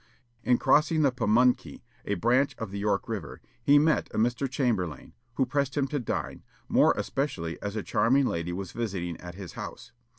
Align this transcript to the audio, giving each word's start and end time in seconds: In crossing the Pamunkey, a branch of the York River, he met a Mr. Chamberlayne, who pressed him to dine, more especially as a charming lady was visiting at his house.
In 0.43 0.57
crossing 0.57 1.03
the 1.03 1.11
Pamunkey, 1.11 1.83
a 2.05 2.15
branch 2.15 2.55
of 2.57 2.71
the 2.71 2.79
York 2.79 3.07
River, 3.07 3.39
he 3.61 3.77
met 3.77 4.09
a 4.11 4.17
Mr. 4.17 4.49
Chamberlayne, 4.49 5.13
who 5.35 5.45
pressed 5.45 5.77
him 5.77 5.85
to 5.89 5.99
dine, 5.99 6.41
more 6.67 6.95
especially 6.97 7.61
as 7.61 7.75
a 7.75 7.83
charming 7.83 8.25
lady 8.25 8.51
was 8.51 8.71
visiting 8.71 9.15
at 9.21 9.35
his 9.35 9.53
house. 9.53 9.91